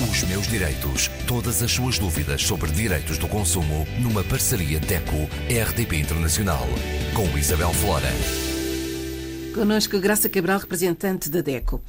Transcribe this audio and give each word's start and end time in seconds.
Os 0.00 0.22
meus 0.22 0.46
direitos. 0.46 1.08
Todas 1.26 1.60
as 1.60 1.72
suas 1.72 1.98
dúvidas 1.98 2.42
sobre 2.42 2.70
direitos 2.70 3.18
do 3.18 3.26
consumo 3.26 3.84
numa 4.00 4.22
parceria 4.22 4.78
DECO-RDP 4.78 5.96
Internacional. 5.96 6.62
Com 7.16 7.36
Isabel 7.36 7.72
Flora. 7.72 8.06
Conosco 9.52 9.98
Graça 9.98 10.28
Cabral, 10.28 10.60
representante 10.60 11.28
da 11.28 11.40
DECO. 11.40 11.82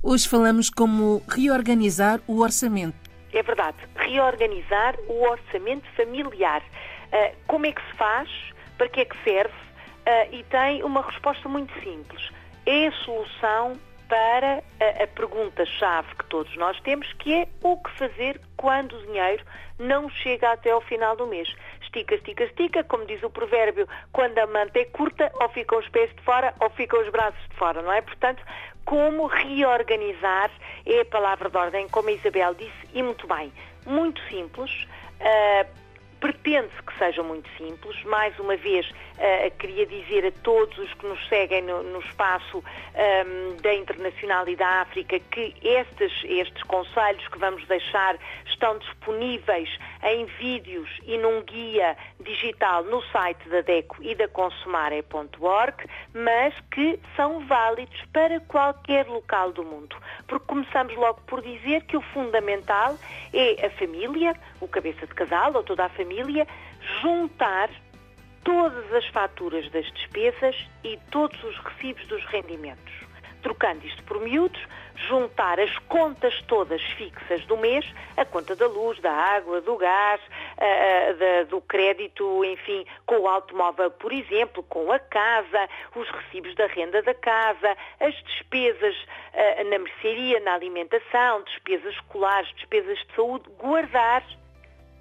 Hoje 0.00 0.28
falamos 0.28 0.70
como 0.70 1.20
reorganizar 1.28 2.20
o 2.28 2.38
orçamento. 2.38 2.94
É 3.32 3.42
verdade, 3.42 3.78
reorganizar 3.96 4.94
o 5.08 5.28
orçamento 5.28 5.90
familiar. 5.96 6.62
Uh, 6.62 7.34
como 7.48 7.66
é 7.66 7.72
que 7.72 7.82
se 7.90 7.96
faz? 7.96 8.30
Para 8.78 8.88
que 8.88 9.00
é 9.00 9.04
que 9.06 9.16
serve? 9.24 9.54
Uh, 10.06 10.36
e 10.36 10.44
tem 10.44 10.84
uma 10.84 11.02
resposta 11.02 11.48
muito 11.48 11.72
simples. 11.82 12.30
É 12.64 12.86
a 12.86 12.92
solução 12.92 13.72
para 14.08 14.62
a, 14.80 15.02
a 15.02 15.06
pergunta-chave 15.06 16.14
que 16.16 16.24
todos 16.26 16.54
nós 16.56 16.78
temos, 16.80 17.12
que 17.14 17.34
é 17.34 17.48
o 17.62 17.76
que 17.76 17.90
fazer 17.98 18.40
quando 18.56 18.96
o 18.96 19.06
dinheiro 19.06 19.44
não 19.78 20.08
chega 20.08 20.52
até 20.52 20.70
ao 20.70 20.80
final 20.80 21.16
do 21.16 21.26
mês. 21.26 21.48
Estica, 21.82 22.14
estica, 22.14 22.44
estica, 22.44 22.84
como 22.84 23.06
diz 23.06 23.22
o 23.22 23.30
provérbio, 23.30 23.88
quando 24.12 24.38
a 24.38 24.46
manta 24.46 24.78
é 24.78 24.84
curta, 24.86 25.30
ou 25.40 25.48
ficam 25.50 25.78
os 25.78 25.88
pés 25.88 26.14
de 26.14 26.22
fora, 26.22 26.54
ou 26.60 26.70
ficam 26.70 27.00
os 27.00 27.08
braços 27.10 27.40
de 27.48 27.56
fora, 27.56 27.82
não 27.82 27.92
é? 27.92 28.00
Portanto, 28.00 28.42
como 28.84 29.26
reorganizar 29.26 30.50
é 30.84 31.00
a 31.00 31.04
palavra 31.04 31.50
de 31.50 31.56
ordem, 31.56 31.88
como 31.88 32.08
a 32.08 32.12
Isabel 32.12 32.54
disse, 32.54 32.88
e 32.94 33.02
muito 33.02 33.26
bem. 33.26 33.52
Muito 33.86 34.20
simples. 34.28 34.70
Uh, 35.20 35.85
Pretende-se 36.26 36.82
que 36.82 36.98
seja 36.98 37.22
muito 37.22 37.48
simples. 37.56 38.02
Mais 38.02 38.36
uma 38.40 38.56
vez, 38.56 38.84
uh, 38.90 39.56
queria 39.60 39.86
dizer 39.86 40.26
a 40.26 40.32
todos 40.42 40.76
os 40.76 40.92
que 40.94 41.06
nos 41.06 41.24
seguem 41.28 41.62
no, 41.62 41.84
no 41.84 42.00
espaço 42.00 42.58
um, 42.58 42.62
ehm, 42.96 43.56
da 43.62 43.72
Internacional 43.72 44.48
e 44.48 44.56
da 44.56 44.80
África 44.80 45.20
que 45.20 45.54
estes, 45.62 46.12
estes 46.24 46.64
conselhos 46.64 47.28
que 47.28 47.38
vamos 47.38 47.64
deixar 47.68 48.16
estão 48.46 48.76
disponíveis 48.78 49.68
em 50.02 50.24
vídeos 50.24 50.88
e 51.04 51.16
num 51.16 51.42
guia 51.42 51.96
digital 52.20 52.82
no 52.82 53.02
site 53.04 53.48
da 53.48 53.60
DECO 53.60 54.02
e 54.02 54.14
da 54.14 54.26
consumare.org, 54.26 55.84
mas 56.12 56.54
que 56.72 56.98
são 57.14 57.46
válidos 57.46 58.02
para 58.12 58.40
qualquer 58.40 59.06
local 59.06 59.52
do 59.52 59.62
mundo. 59.62 59.96
Porque 60.26 60.46
começamos 60.46 60.94
logo 60.96 61.20
por 61.26 61.40
dizer 61.42 61.82
que 61.84 61.96
o 61.96 62.00
fundamental 62.00 62.96
é 63.32 63.66
a 63.66 63.70
família, 63.70 64.34
o 64.60 64.66
cabeça 64.66 65.06
de 65.06 65.14
casal 65.14 65.52
ou 65.54 65.62
toda 65.62 65.84
a 65.84 65.88
família, 65.90 66.15
juntar 67.00 67.70
todas 68.44 68.92
as 68.92 69.06
faturas 69.08 69.68
das 69.70 69.90
despesas 69.92 70.56
e 70.84 70.98
todos 71.10 71.42
os 71.42 71.56
recibos 71.58 72.06
dos 72.06 72.24
rendimentos. 72.26 72.94
Trocando 73.42 73.86
isto 73.86 74.02
por 74.04 74.20
miúdos, 74.20 74.60
juntar 75.08 75.60
as 75.60 75.76
contas 75.80 76.40
todas 76.48 76.82
fixas 76.82 77.44
do 77.46 77.56
mês, 77.56 77.84
a 78.16 78.24
conta 78.24 78.56
da 78.56 78.66
luz, 78.66 78.98
da 79.00 79.12
água, 79.12 79.60
do 79.60 79.76
gás, 79.76 80.20
do 81.48 81.60
crédito, 81.60 82.44
enfim, 82.44 82.84
com 83.04 83.18
o 83.18 83.28
automóvel, 83.28 83.90
por 83.90 84.12
exemplo, 84.12 84.62
com 84.64 84.90
a 84.90 84.98
casa, 84.98 85.68
os 85.94 86.08
recibos 86.08 86.54
da 86.56 86.66
renda 86.66 87.02
da 87.02 87.14
casa, 87.14 87.76
as 88.00 88.14
despesas 88.24 88.96
na 89.70 89.78
mercearia, 89.78 90.40
na 90.40 90.54
alimentação, 90.54 91.42
despesas 91.44 91.94
escolares, 91.94 92.52
despesas 92.56 92.98
de 92.98 93.14
saúde, 93.14 93.48
guardar 93.58 94.24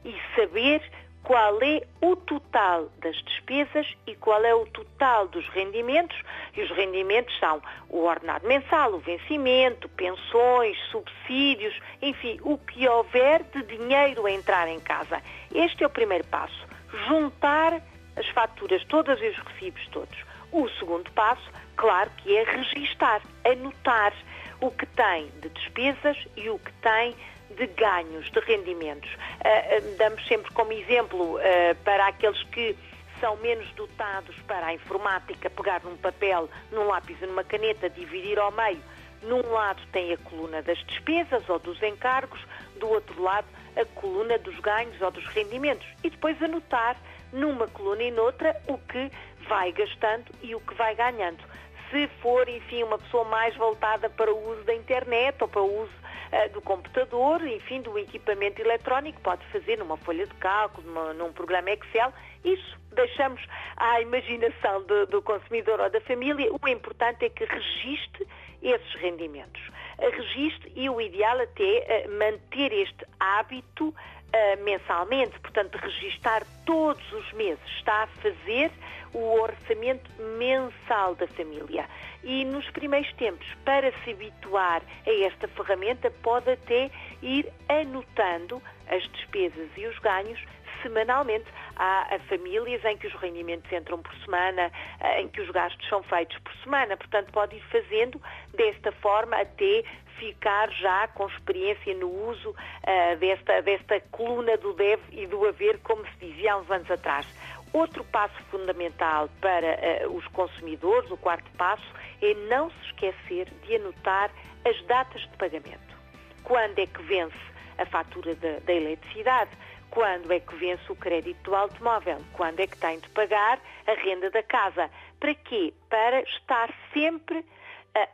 e 0.03 0.16
saber 0.35 0.83
qual 1.26 1.59
é 1.64 1.81
o 2.02 2.16
total 2.16 2.88
das 3.02 3.16
despesas 3.23 3.88
e 4.06 4.16
qual 4.16 4.45
é 4.45 4.54
o 4.54 4.66
total 4.68 5.28
dos 5.28 5.48
rendimentos. 5.50 6.16
E 6.56 6.62
os 6.62 6.70
rendimentos 6.70 7.38
são 7.40 7.59
o 7.90 8.04
ordenado 8.04 8.48
mensal, 8.48 8.94
o 8.94 9.00
vencimento, 9.00 9.90
pensões, 9.90 10.78
subsídios, 10.92 11.78
enfim, 12.00 12.40
o 12.44 12.59
que 12.59 12.88
houver 12.88 13.44
de 13.44 13.64
dinheiro 13.64 14.28
a 14.28 14.31
entrar 14.31 14.68
em 14.68 14.80
casa. 14.80 15.20
Este 15.53 15.84
é 15.84 15.88
o 15.88 15.90
primeiro 15.90 16.26
passo. 16.28 16.68
Juntar 17.08 17.81
as 18.16 18.28
faturas 18.30 18.86
todas 18.86 19.20
e 19.20 19.28
os 19.28 19.38
recibos 19.38 19.88
todos. 19.88 20.18
O 20.52 20.69
segundo 20.78 21.12
passo, 21.12 21.52
claro, 21.75 22.12
que 22.18 22.38
é 22.38 22.44
registar, 22.44 23.22
anotar 23.44 24.14
o 24.62 24.69
que 24.69 24.85
tem 24.85 25.28
de 25.41 25.50
despesas 25.50 26.18
e 26.38 26.50
o 26.50 26.59
que 26.59 26.72
tem 26.74 27.16
de 27.55 27.67
ganhos, 27.67 28.29
de 28.31 28.39
rendimentos. 28.39 29.11
Uh, 29.13 29.97
damos 29.97 30.25
sempre 30.27 30.51
como 30.53 30.71
exemplo 30.71 31.35
uh, 31.35 31.75
para 31.83 32.07
aqueles 32.07 32.41
que 32.43 32.75
são 33.19 33.35
menos 33.38 33.71
dotados 33.73 34.35
para 34.47 34.67
a 34.67 34.73
informática, 34.73 35.49
pegar 35.49 35.81
num 35.83 35.97
papel, 35.97 36.49
num 36.71 36.85
lápis 36.85 37.17
e 37.21 37.25
numa 37.25 37.43
caneta, 37.43 37.89
dividir 37.89 38.38
ao 38.38 38.51
meio. 38.51 38.81
Num 39.23 39.41
lado 39.51 39.81
tem 39.91 40.13
a 40.13 40.17
coluna 40.17 40.61
das 40.61 40.77
despesas 40.85 41.47
ou 41.49 41.57
dos 41.57 41.81
encargos, 41.81 42.39
do 42.79 42.88
outro 42.89 43.21
lado 43.21 43.47
a 43.75 43.85
coluna 43.99 44.37
dos 44.37 44.57
ganhos 44.59 45.01
ou 45.01 45.11
dos 45.11 45.25
rendimentos. 45.27 45.87
E 46.03 46.09
depois 46.09 46.41
anotar 46.41 46.95
numa 47.33 47.67
coluna 47.67 48.03
e 48.03 48.11
noutra 48.11 48.55
o 48.67 48.77
que 48.77 49.11
vai 49.47 49.72
gastando 49.72 50.25
e 50.41 50.55
o 50.55 50.59
que 50.59 50.73
vai 50.75 50.95
ganhando. 50.95 51.43
Se 51.89 52.07
for, 52.22 52.47
enfim, 52.47 52.83
uma 52.83 52.97
pessoa 52.97 53.23
mais 53.25 53.55
voltada 53.55 54.09
para 54.09 54.33
o 54.33 54.51
uso 54.51 54.63
da 54.63 54.73
internet 54.73 55.37
ou 55.41 55.47
para 55.47 55.61
o 55.61 55.83
uso 55.83 56.04
do 56.53 56.62
computador, 56.62 57.46
enfim, 57.47 57.81
do 57.81 57.97
equipamento 57.97 58.62
eletrónico, 58.62 59.19
pode 59.22 59.46
fazer 59.47 59.78
numa 59.78 59.97
folha 59.97 60.25
de 60.25 60.34
cálculo, 60.35 60.85
numa, 60.88 61.13
num 61.13 61.31
programa 61.31 61.72
Excel. 61.72 62.13
Isso 62.44 62.78
deixamos 62.94 63.41
à 63.78 64.01
imaginação 64.01 64.84
do, 64.84 65.06
do 65.07 65.22
consumidor 65.22 65.79
ou 65.79 65.90
da 65.90 66.01
família. 66.01 66.51
O 66.51 66.68
importante 66.68 67.25
é 67.25 67.29
que 67.29 67.46
registre 67.46 68.28
esses 68.62 68.94
rendimentos. 68.96 69.62
Registre 70.00 70.72
e 70.75 70.90
o 70.90 71.00
ideal 71.00 71.40
até 71.40 72.03
é 72.03 72.07
manter 72.07 72.73
este 72.73 73.06
hábito 73.19 73.94
uh, 74.34 74.63
mensalmente, 74.63 75.40
portanto, 75.40 75.78
registar 75.78 76.44
todos 76.66 77.03
os 77.13 77.31
meses. 77.34 77.63
Está 77.78 78.03
a 78.03 78.08
fazer 78.08 78.72
o 79.13 79.41
orçamento 79.41 80.09
mensal 80.38 81.16
da 81.16 81.28
família. 81.28 81.88
E 82.24 82.44
nos 82.44 82.69
primeiros 82.72 83.12
tempos, 83.14 83.47
para 83.64 83.91
se 84.03 84.12
habituar 84.12 84.81
a 85.06 85.25
esta 85.25 85.47
ferramenta, 85.47 86.12
pode 86.22 86.52
até 86.52 86.91
ir 87.22 87.52
anotando 87.69 88.62
as 88.88 89.03
despesas 89.09 89.69
e 89.78 89.85
os 89.88 89.97
ganhos 90.00 90.40
semanalmente. 90.81 91.46
Há 91.75 92.18
famílias 92.30 92.84
em 92.86 92.97
que 92.97 93.08
os 93.08 93.13
rendimentos 93.16 93.72
entram 93.72 94.02
por 94.02 94.13
semana, 94.24 94.72
eh, 95.00 95.22
em 95.22 95.28
que 95.28 95.41
os 95.41 95.50
gastos 95.50 95.88
são 95.90 96.02
feitos 96.03 96.38
por 96.40 96.53
semana, 96.63 96.96
portanto 96.96 97.31
pode 97.31 97.56
ir 97.56 97.63
fazendo 97.69 98.22
desta 98.53 98.91
forma 98.94 99.36
até 99.36 99.84
ficar 100.18 100.69
já 100.72 101.08
com 101.09 101.28
experiência 101.28 101.94
no 101.96 102.09
uso 102.30 102.52
uh, 102.52 103.18
desta, 103.19 103.62
desta 103.62 104.00
coluna 104.12 104.58
do 104.58 104.74
deve 104.74 105.03
e 105.12 105.28
do 105.28 105.46
haver, 105.46 105.80
como 105.80 106.06
se 106.06 106.25
dizia 106.28 106.53
há 106.53 106.58
uns 106.58 106.69
anos 106.69 106.90
atrás. 106.90 107.28
Outro 107.74 108.03
passo 108.06 108.41
fundamental 108.50 109.30
para 109.41 110.08
uh, 110.08 110.16
os 110.16 110.25
consumidores, 110.28 111.09
o 111.12 111.18
quarto 111.18 111.50
passo, 111.58 111.94
é 112.22 112.34
não 112.50 112.69
se 112.69 112.85
esquecer 112.85 113.50
de 113.66 113.75
anotar 113.75 114.31
as 114.66 114.81
datas 114.85 115.22
de 115.22 115.38
pagamento. 115.38 115.96
Quando 116.44 116.80
é 116.80 116.85
que 116.85 117.02
vence 117.03 117.35
a 117.78 117.85
fatura 117.85 118.35
da, 118.35 118.59
da 118.59 118.74
eletricidade? 118.74 119.52
Quando 119.90 120.31
é 120.31 120.40
que 120.40 120.56
vence 120.56 120.91
o 120.91 120.96
crédito 120.96 121.41
do 121.44 121.56
automóvel? 121.56 122.19
Quando 122.34 122.59
é 122.59 122.68
que 122.68 122.78
tem 122.78 123.00
de 123.00 123.09
pagar 123.09 123.59
a 123.88 123.94
renda 123.94 124.29
da 124.29 124.44
casa? 124.44 124.90
Para 125.19 125.34
quê? 125.35 125.73
Para 125.90 126.22
estar 126.22 126.73
sempre 126.94 127.40
uh, 127.40 127.46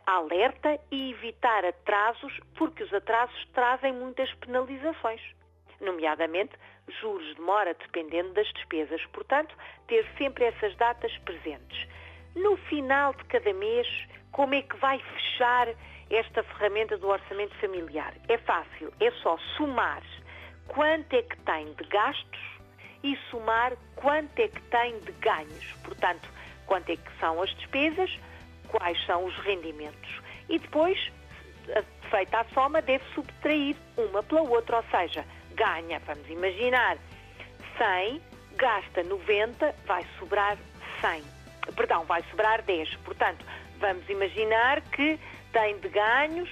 alerta 0.05 0.79
e 0.91 1.11
evitar 1.11 1.65
atrasos, 1.65 2.39
porque 2.55 2.83
os 2.83 2.93
atrasos 2.93 3.47
trazem 3.53 3.93
muitas 3.93 4.31
penalizações 4.35 5.21
nomeadamente 5.81 6.53
juros 7.01 7.35
de 7.35 7.41
mora, 7.41 7.73
dependendo 7.73 8.33
das 8.33 8.47
despesas. 8.53 9.03
Portanto, 9.07 9.55
ter 9.87 10.05
sempre 10.17 10.45
essas 10.45 10.75
datas 10.77 11.15
presentes. 11.19 11.87
No 12.35 12.55
final 12.57 13.13
de 13.13 13.23
cada 13.25 13.53
mês, 13.53 13.87
como 14.31 14.53
é 14.53 14.61
que 14.61 14.77
vai 14.77 14.99
fechar 14.99 15.67
esta 16.09 16.43
ferramenta 16.43 16.97
do 16.97 17.07
orçamento 17.07 17.53
familiar? 17.55 18.13
É 18.29 18.37
fácil, 18.37 18.93
é 18.99 19.11
só 19.23 19.37
somar 19.57 20.01
quanto 20.67 21.13
é 21.15 21.21
que 21.21 21.37
tem 21.37 21.73
de 21.73 21.83
gastos 21.85 22.39
e 23.03 23.17
somar 23.29 23.73
quanto 23.95 24.39
é 24.39 24.47
que 24.47 24.61
tem 24.63 24.99
de 24.99 25.11
ganhos. 25.13 25.73
Portanto, 25.83 26.27
quanto 26.65 26.89
é 26.91 26.95
que 26.95 27.19
são 27.19 27.41
as 27.41 27.49
despesas, 27.55 28.19
quais 28.67 29.03
são 29.05 29.25
os 29.25 29.35
rendimentos. 29.39 30.21
E 30.49 30.59
depois, 30.59 30.97
feita 32.09 32.39
a 32.39 32.45
soma, 32.53 32.81
deve 32.81 33.03
subtrair 33.13 33.75
uma 33.97 34.23
pela 34.23 34.41
outra, 34.41 34.77
ou 34.77 34.83
seja, 34.91 35.25
ganha, 35.53 35.99
vamos 35.99 36.29
imaginar, 36.29 36.97
100, 37.77 38.21
gasta 38.55 39.03
90, 39.03 39.75
vai 39.85 40.05
sobrar 40.19 40.57
100. 41.01 41.23
Perdão, 41.75 42.03
vai 42.05 42.23
sobrar 42.29 42.61
10. 42.61 42.95
Portanto, 42.97 43.45
vamos 43.79 44.07
imaginar 44.09 44.81
que 44.81 45.19
tem 45.51 45.77
de 45.79 45.89
ganhos 45.89 46.49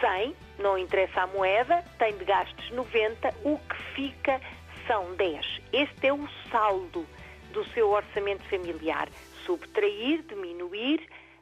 100, 0.00 0.34
não 0.58 0.78
interessa 0.78 1.22
a 1.22 1.26
moeda, 1.26 1.82
tem 1.98 2.16
de 2.16 2.24
gastos 2.24 2.70
90, 2.70 3.28
o 3.44 3.58
que 3.58 3.82
fica 3.94 4.40
são 4.86 5.14
10. 5.16 5.60
Este 5.72 6.06
é 6.06 6.12
o 6.12 6.28
saldo 6.50 7.06
do 7.52 7.64
seu 7.72 7.90
orçamento 7.90 8.44
familiar. 8.48 9.08
Subtrair, 9.44 10.22
diminuir 10.22 11.00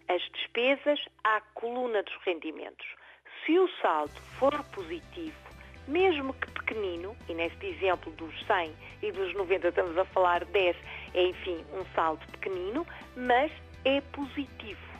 as 0.08 0.22
despesas 0.32 1.00
à 1.22 1.40
coluna 1.54 2.02
dos 2.02 2.16
rendimentos. 2.24 2.86
Se 3.44 3.58
o 3.58 3.68
saldo 3.80 4.14
for 4.38 4.62
positivo, 4.64 5.36
mesmo 5.86 6.32
que 6.34 6.50
pequenino, 6.50 7.16
e 7.28 7.34
neste 7.34 7.66
exemplo 7.66 8.10
dos 8.12 8.34
100 8.46 8.74
e 9.02 9.12
dos 9.12 9.34
90 9.34 9.68
estamos 9.68 9.98
a 9.98 10.04
falar 10.06 10.44
10, 10.44 10.76
é 11.14 11.22
enfim 11.24 11.64
um 11.72 11.84
saldo 11.94 12.24
pequenino, 12.32 12.86
mas 13.16 13.52
é 13.84 14.00
positivo. 14.00 14.93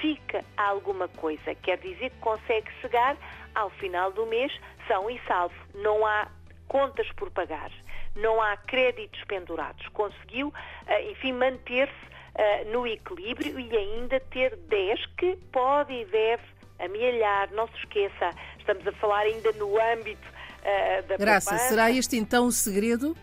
Fica 0.00 0.44
alguma 0.56 1.08
coisa, 1.08 1.54
quer 1.56 1.78
dizer 1.78 2.10
que 2.10 2.18
consegue 2.20 2.70
chegar 2.80 3.16
ao 3.54 3.70
final 3.70 4.12
do 4.12 4.26
mês 4.26 4.52
são 4.86 5.10
e 5.10 5.20
salvo. 5.26 5.54
Não 5.74 6.06
há 6.06 6.28
contas 6.68 7.06
por 7.12 7.30
pagar, 7.30 7.70
não 8.16 8.40
há 8.40 8.56
créditos 8.56 9.22
pendurados. 9.24 9.86
Conseguiu, 9.88 10.52
eh, 10.86 11.10
enfim, 11.10 11.32
manter-se 11.32 11.92
uh, 11.92 12.72
no 12.72 12.86
equilíbrio 12.86 13.58
e 13.58 13.76
ainda 13.76 14.20
ter 14.20 14.56
10 14.56 15.06
que 15.16 15.36
pode 15.52 15.92
e 15.92 16.04
deve 16.06 16.42
amealhar. 16.78 17.50
Não 17.52 17.66
se 17.68 17.76
esqueça, 17.78 18.30
estamos 18.58 18.86
a 18.86 18.92
falar 18.92 19.20
ainda 19.20 19.52
no 19.52 19.80
âmbito 19.80 20.26
uh, 20.28 21.06
da 21.06 21.16
Graça, 21.16 21.50
poupança. 21.50 21.68
será 21.68 21.90
este 21.90 22.16
então 22.16 22.46
o 22.46 22.52
segredo? 22.52 23.16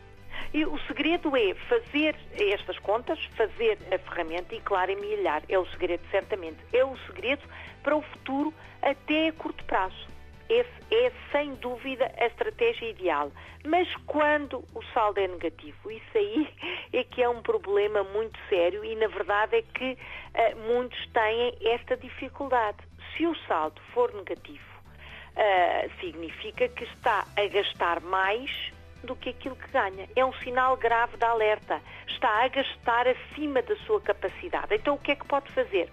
E 0.53 0.65
o 0.65 0.79
segredo 0.87 1.35
é 1.35 1.53
fazer 1.67 2.15
estas 2.37 2.79
contas, 2.79 3.23
fazer 3.35 3.77
a 3.93 3.97
ferramenta 3.97 4.55
e, 4.55 4.61
claro, 4.61 4.93
amealhar. 4.93 5.43
É 5.49 5.59
o 5.59 5.65
segredo, 5.67 6.03
certamente. 6.09 6.57
É 6.73 6.83
o 6.83 6.97
segredo 7.05 7.43
para 7.83 7.95
o 7.95 8.01
futuro 8.01 8.53
até 8.81 9.29
a 9.29 9.33
curto 9.33 9.63
prazo. 9.65 10.07
Esse 10.49 10.69
é, 10.91 11.11
sem 11.31 11.55
dúvida, 11.55 12.09
a 12.17 12.25
estratégia 12.25 12.89
ideal. 12.89 13.31
Mas 13.65 13.93
quando 14.05 14.63
o 14.73 14.81
saldo 14.93 15.19
é 15.19 15.27
negativo, 15.27 15.91
isso 15.91 16.17
aí 16.17 16.47
é 16.93 17.03
que 17.03 17.21
é 17.21 17.27
um 17.27 17.41
problema 17.41 18.03
muito 18.03 18.39
sério 18.47 18.83
e, 18.85 18.95
na 18.95 19.07
verdade, 19.07 19.57
é 19.57 19.61
que 19.61 19.91
uh, 19.93 20.73
muitos 20.73 20.97
têm 21.07 21.57
esta 21.61 21.97
dificuldade. 21.97 22.77
Se 23.15 23.27
o 23.27 23.35
saldo 23.45 23.81
for 23.93 24.13
negativo, 24.13 24.63
uh, 25.35 25.99
significa 25.99 26.69
que 26.69 26.85
está 26.85 27.25
a 27.35 27.47
gastar 27.47 27.99
mais 27.99 28.71
do 29.07 29.15
que 29.15 29.29
aquilo 29.29 29.55
que 29.55 29.67
ganha. 29.71 30.07
É 30.15 30.23
um 30.23 30.33
sinal 30.33 30.77
grave 30.77 31.17
de 31.17 31.25
alerta. 31.25 31.81
Está 32.07 32.43
a 32.43 32.47
gastar 32.47 33.07
acima 33.07 33.61
da 33.63 33.75
sua 33.77 33.99
capacidade. 34.01 34.75
Então, 34.75 34.95
o 34.95 34.99
que 34.99 35.13
é 35.13 35.15
que 35.15 35.25
pode 35.25 35.51
fazer? 35.53 35.89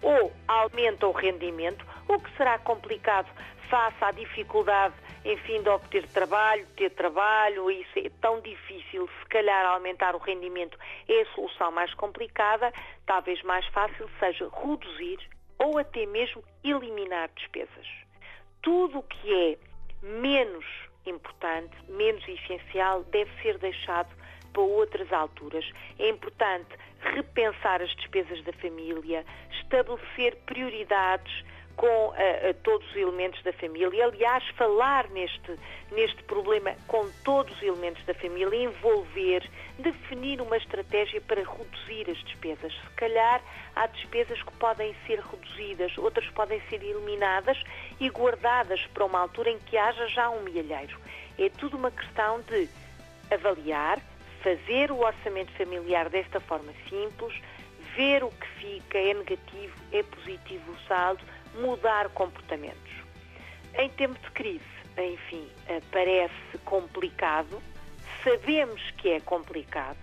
Ou 0.00 0.32
aumenta 0.48 1.06
o 1.06 1.12
rendimento, 1.12 1.84
o 2.08 2.18
que 2.18 2.34
será 2.36 2.58
complicado 2.58 3.28
face 3.68 4.04
à 4.04 4.10
dificuldade, 4.10 4.94
enfim, 5.24 5.62
de 5.62 5.68
obter 5.68 6.06
trabalho, 6.08 6.66
ter 6.76 6.90
trabalho, 6.90 7.70
isso 7.70 7.98
é 7.98 8.10
tão 8.20 8.40
difícil, 8.40 9.08
se 9.20 9.28
calhar 9.28 9.64
aumentar 9.66 10.14
o 10.14 10.18
rendimento 10.18 10.78
é 11.08 11.22
a 11.22 11.26
solução 11.34 11.70
mais 11.72 11.92
complicada, 11.94 12.72
talvez 13.06 13.42
mais 13.42 13.64
fácil 13.68 14.10
seja 14.18 14.48
reduzir 14.50 15.18
ou 15.58 15.78
até 15.78 16.04
mesmo 16.06 16.42
eliminar 16.62 17.30
despesas. 17.36 17.86
Tudo 18.60 18.98
o 18.98 19.02
que 19.02 19.32
é 19.32 19.58
menos 20.02 20.66
importante, 21.06 21.74
menos 21.88 22.26
essencial, 22.28 23.04
deve 23.04 23.30
ser 23.42 23.58
deixado 23.58 24.14
para 24.52 24.62
outras 24.62 25.12
alturas. 25.12 25.64
É 25.98 26.08
importante 26.08 26.68
repensar 27.00 27.82
as 27.82 27.94
despesas 27.96 28.42
da 28.44 28.52
família, 28.54 29.24
estabelecer 29.60 30.36
prioridades, 30.46 31.44
com 31.82 32.10
uh, 32.10 32.14
todos 32.62 32.88
os 32.90 32.96
elementos 32.96 33.42
da 33.42 33.52
família. 33.54 34.06
Aliás, 34.06 34.46
falar 34.50 35.08
neste, 35.08 35.58
neste 35.90 36.22
problema 36.22 36.76
com 36.86 37.10
todos 37.24 37.56
os 37.56 37.60
elementos 37.60 38.04
da 38.04 38.14
família, 38.14 38.54
envolver, 38.54 39.50
definir 39.80 40.40
uma 40.40 40.56
estratégia 40.56 41.20
para 41.22 41.42
reduzir 41.42 42.08
as 42.08 42.18
despesas. 42.18 42.72
Se 42.72 42.90
calhar 42.94 43.42
há 43.74 43.88
despesas 43.88 44.40
que 44.40 44.52
podem 44.58 44.94
ser 45.08 45.18
reduzidas, 45.18 45.98
outras 45.98 46.28
podem 46.28 46.62
ser 46.70 46.80
eliminadas 46.84 47.60
e 47.98 48.08
guardadas 48.08 48.86
para 48.94 49.04
uma 49.04 49.18
altura 49.18 49.50
em 49.50 49.58
que 49.58 49.76
haja 49.76 50.06
já 50.06 50.30
um 50.30 50.40
milheiro. 50.42 50.96
É 51.36 51.48
tudo 51.48 51.76
uma 51.76 51.90
questão 51.90 52.40
de 52.42 52.68
avaliar, 53.28 53.98
fazer 54.40 54.92
o 54.92 55.00
orçamento 55.00 55.50
familiar 55.54 56.08
desta 56.08 56.38
forma 56.38 56.72
simples, 56.88 57.34
ver 57.96 58.22
o 58.22 58.30
que 58.30 58.46
fica, 58.60 58.98
é 58.98 59.14
negativo, 59.14 59.74
é 59.90 60.04
positivo 60.04 60.70
o 60.70 60.78
saldo, 60.86 61.24
mudar 61.54 62.08
comportamentos. 62.10 62.92
Em 63.74 63.88
tempo 63.90 64.18
de 64.20 64.30
crise, 64.32 64.64
enfim, 64.98 65.48
eh, 65.68 65.80
parece 65.90 66.58
complicado, 66.64 67.62
sabemos 68.22 68.80
que 68.98 69.10
é 69.10 69.20
complicado. 69.20 69.98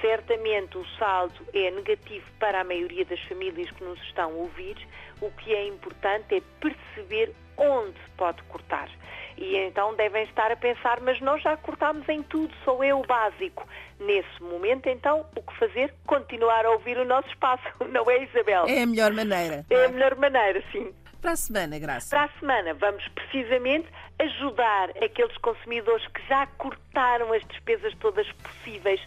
Certamente 0.00 0.76
o 0.76 0.84
saldo 0.98 1.46
é 1.54 1.70
negativo 1.70 2.26
para 2.38 2.60
a 2.60 2.64
maioria 2.64 3.04
das 3.06 3.20
famílias 3.22 3.70
que 3.70 3.82
nos 3.82 3.98
estão 4.02 4.30
a 4.30 4.34
ouvir. 4.34 4.76
O 5.20 5.30
que 5.30 5.54
é 5.54 5.66
importante 5.66 6.34
é 6.34 6.42
perceber 6.60 7.34
onde 7.56 7.98
pode 8.16 8.42
cortar. 8.44 8.90
E 9.36 9.56
então 9.56 9.94
devem 9.94 10.24
estar 10.24 10.50
a 10.50 10.56
pensar, 10.56 11.00
mas 11.00 11.20
nós 11.20 11.42
já 11.42 11.56
cortámos 11.56 12.08
em 12.08 12.22
tudo, 12.22 12.54
sou 12.64 12.82
eu 12.82 13.00
o 13.00 13.06
básico. 13.06 13.66
Nesse 14.00 14.42
momento, 14.42 14.88
então, 14.88 15.26
o 15.36 15.42
que 15.42 15.58
fazer? 15.58 15.94
Continuar 16.06 16.64
a 16.64 16.70
ouvir 16.70 16.98
o 16.98 17.04
nosso 17.04 17.28
espaço, 17.28 17.62
não 17.90 18.10
é, 18.10 18.24
Isabel? 18.24 18.66
É 18.66 18.82
a 18.82 18.86
melhor 18.86 19.12
maneira. 19.12 19.64
É 19.68 19.84
a 19.84 19.88
melhor 19.88 20.16
maneira, 20.16 20.62
sim. 20.72 20.92
Para 21.20 21.32
a 21.32 21.36
semana, 21.36 21.78
Graça. 21.78 22.16
Para 22.16 22.24
a 22.24 22.38
semana, 22.38 22.74
vamos 22.74 23.06
precisamente 23.08 23.88
ajudar 24.18 24.90
aqueles 25.02 25.36
consumidores 25.38 26.06
que 26.08 26.26
já 26.28 26.46
cortaram 26.58 27.32
as 27.32 27.44
despesas 27.46 27.94
todas 27.96 28.30
possíveis, 28.32 29.00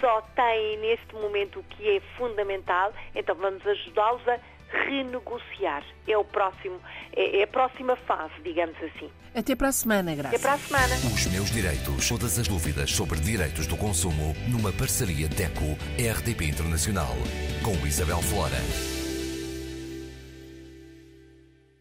só 0.00 0.20
têm 0.34 0.78
neste 0.78 1.14
momento 1.14 1.60
o 1.60 1.64
que 1.64 1.96
é 1.96 2.00
fundamental, 2.16 2.92
então 3.14 3.34
vamos 3.34 3.66
ajudá-los 3.66 4.26
a 4.28 4.38
renegociar. 4.70 5.84
É 6.06 6.16
o 6.16 6.24
próximo, 6.24 6.80
é, 7.14 7.40
é 7.40 7.42
a 7.44 7.46
próxima 7.46 7.96
fase, 7.96 8.34
digamos 8.42 8.76
assim. 8.82 9.10
Até 9.34 9.54
para 9.54 9.68
a 9.68 9.72
semana, 9.72 10.14
Graça. 10.14 10.34
Até 10.34 10.38
para 10.38 10.54
a 10.54 10.58
semana. 10.58 10.94
Os 10.94 11.26
meus 11.26 11.50
direitos. 11.50 12.08
Todas 12.08 12.38
as 12.38 12.48
dúvidas 12.48 12.90
sobre 12.90 13.20
direitos 13.20 13.66
do 13.66 13.76
consumo 13.76 14.34
numa 14.48 14.72
parceria 14.72 15.28
DECO-RDP 15.28 16.46
Internacional 16.46 17.14
com 17.62 17.86
Isabel 17.86 18.22
Flora. 18.22 18.95